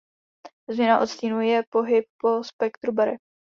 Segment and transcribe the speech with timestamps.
[0.69, 3.19] Změna odstínu je pohyb po spektru barev.